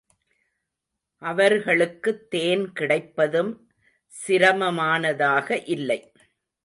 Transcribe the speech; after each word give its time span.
அவர்களுக்குத் 1.21 2.29
தேன் 2.29 2.71
கிடைப்பதும் 2.71 3.71
சிரமமானதாக 4.27 5.61
இல்லை. 5.65 6.11